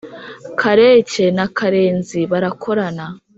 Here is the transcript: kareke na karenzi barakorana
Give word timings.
kareke 0.59 1.25
na 1.37 1.45
karenzi 1.57 2.19
barakorana 2.31 3.05